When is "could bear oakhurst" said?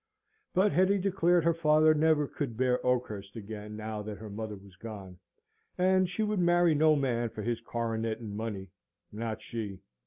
2.27-3.35